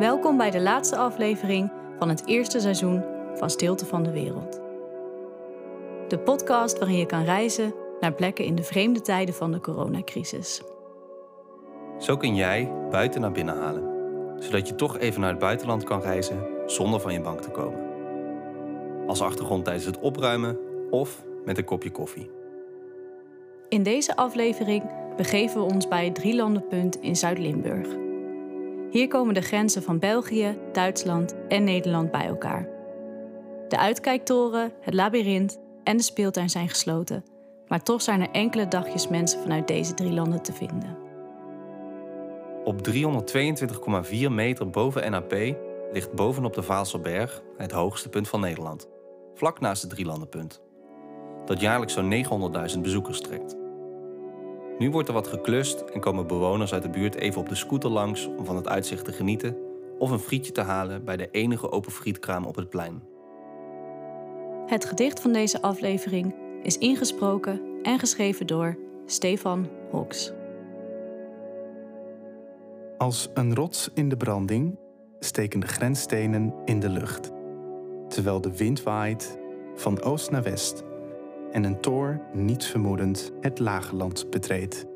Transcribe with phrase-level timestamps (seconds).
[0.00, 3.04] Welkom bij de laatste aflevering van het eerste seizoen
[3.34, 4.60] van Stilte van de Wereld.
[6.08, 10.62] De podcast waarin je kan reizen naar plekken in de vreemde tijden van de coronacrisis.
[11.98, 13.82] Zo kun jij buiten naar binnen halen,
[14.38, 17.80] zodat je toch even naar het buitenland kan reizen zonder van je bank te komen.
[19.06, 20.58] Als achtergrond tijdens het opruimen
[20.90, 22.30] of met een kopje koffie.
[23.68, 24.82] In deze aflevering
[25.16, 28.08] begeven we ons bij het Drielandenpunt in Zuid-Limburg.
[28.90, 32.68] Hier komen de grenzen van België, Duitsland en Nederland bij elkaar.
[33.68, 37.24] De uitkijktoren, het labyrint en de speeltuin zijn gesloten,
[37.68, 40.98] maar toch zijn er enkele dagjes mensen vanuit deze drie landen te vinden.
[42.64, 45.32] Op 322,4 meter boven NAP
[45.92, 48.88] ligt bovenop de Vaalselberg het hoogste punt van Nederland,
[49.34, 50.62] vlak naast het Drielandenpunt,
[51.44, 52.12] dat jaarlijks zo'n
[52.74, 53.59] 900.000 bezoekers trekt.
[54.80, 57.90] Nu wordt er wat geklust en komen bewoners uit de buurt even op de scooter
[57.90, 59.56] langs om van het uitzicht te genieten
[59.98, 63.02] of een frietje te halen bij de enige open frietkraam op het plein.
[64.66, 70.32] Het gedicht van deze aflevering is ingesproken en geschreven door Stefan Hoks.
[72.98, 74.78] Als een rots in de branding
[75.18, 77.30] steken de grensstenen in de lucht,
[78.08, 79.38] terwijl de wind waait
[79.74, 80.84] van oost naar west
[81.52, 84.86] en een toor niets vermoedend het lage land betreedt.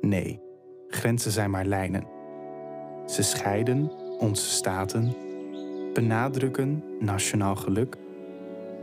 [0.00, 0.40] Nee,
[0.88, 2.06] grenzen zijn maar lijnen.
[3.06, 5.14] Ze scheiden onze staten,
[5.92, 7.96] benadrukken nationaal geluk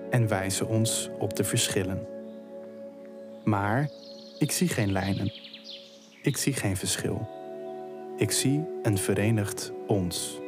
[0.09, 2.07] en wijzen ons op de verschillen.
[3.43, 3.89] Maar
[4.39, 5.33] ik zie geen lijnen.
[6.21, 7.27] Ik zie geen verschil.
[8.17, 10.39] Ik zie een verenigd ons.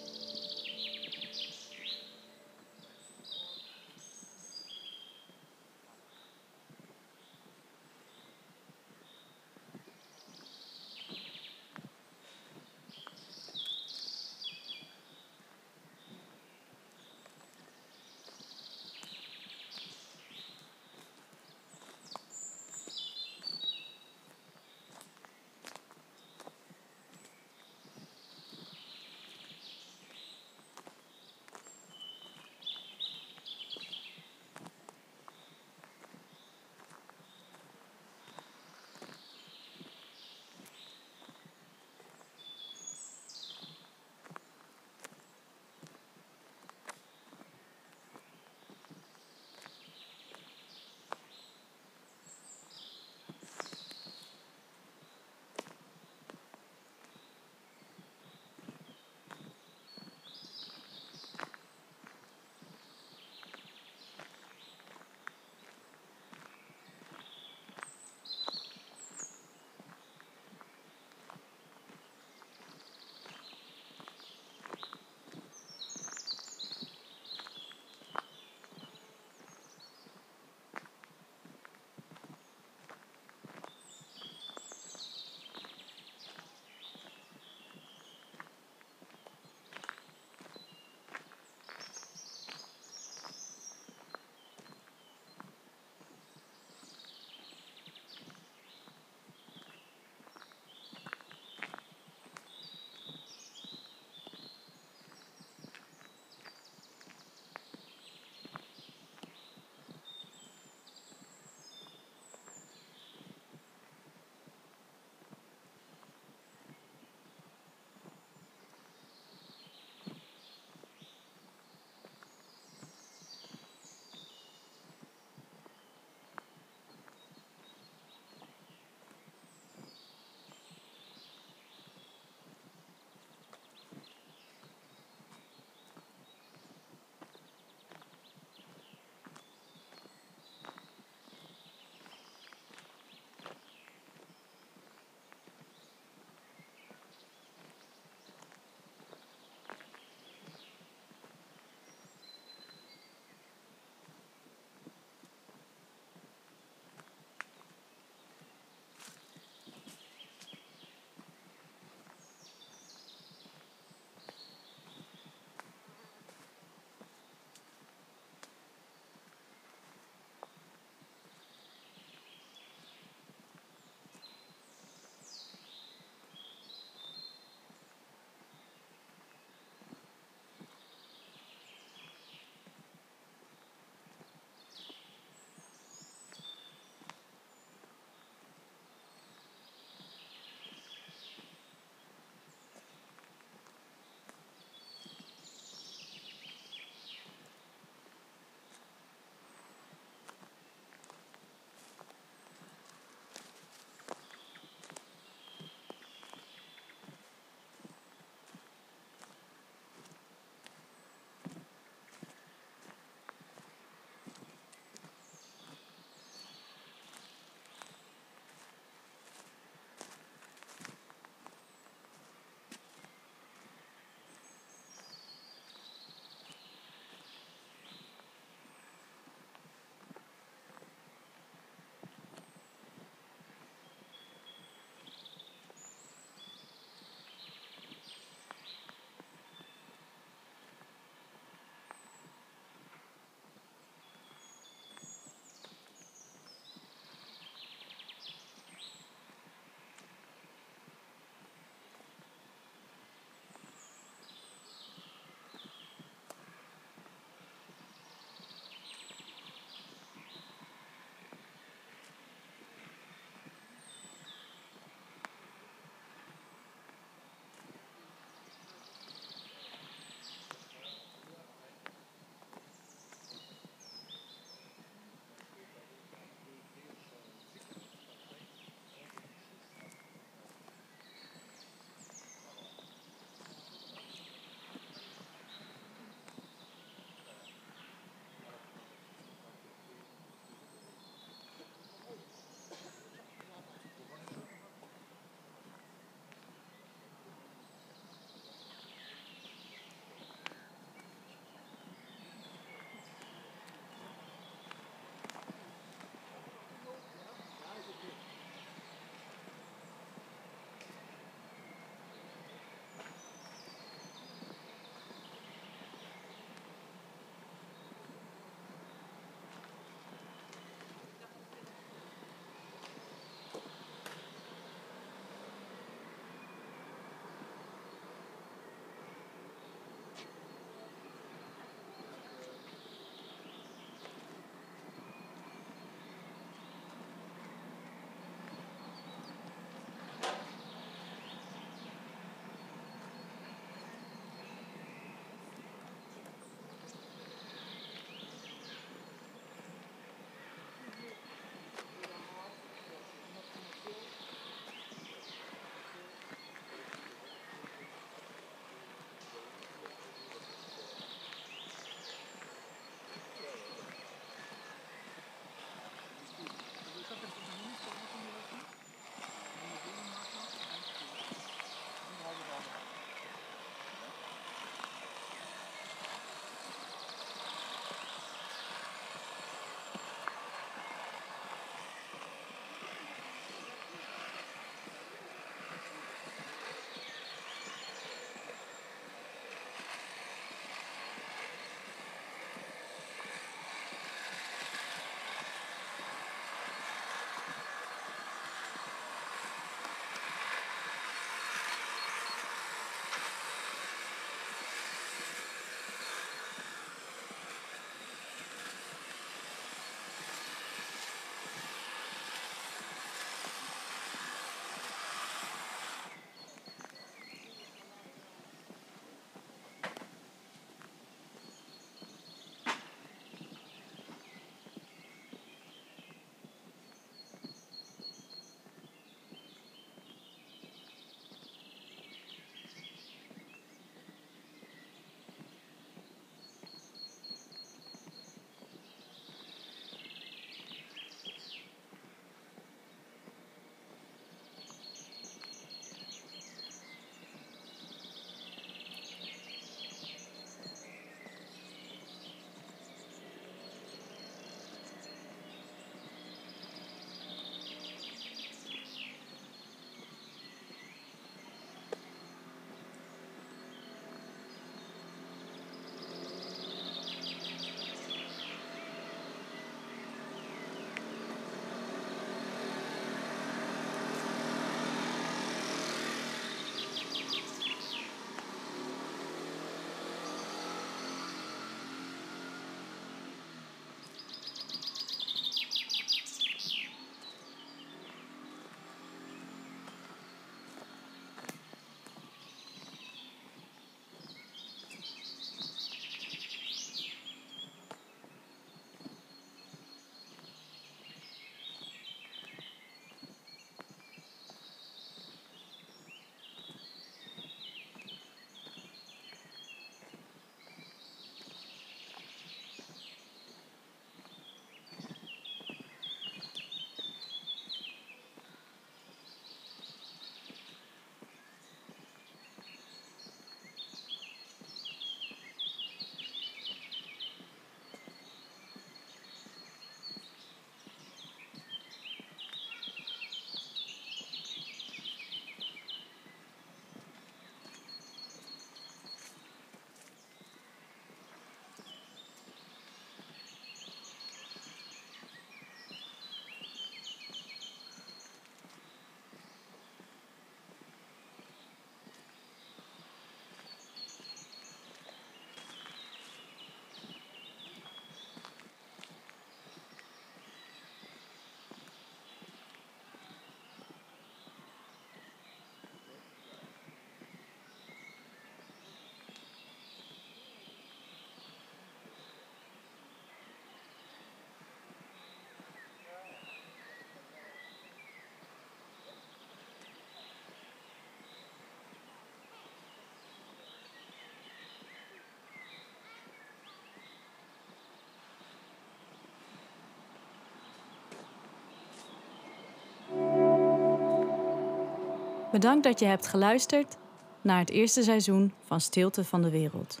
[595.52, 596.96] Bedankt dat je hebt geluisterd
[597.40, 600.00] naar het eerste seizoen van Stilte van de Wereld.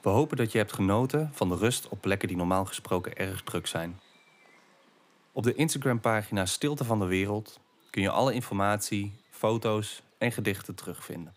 [0.00, 3.42] We hopen dat je hebt genoten van de rust op plekken die normaal gesproken erg
[3.42, 4.00] druk zijn.
[5.32, 11.34] Op de Instagram-pagina Stilte van de Wereld kun je alle informatie, foto's en gedichten terugvinden.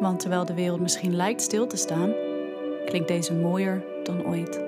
[0.00, 2.12] Want terwijl de wereld misschien lijkt stil te staan,
[2.86, 4.67] klinkt deze mooier dan ooit.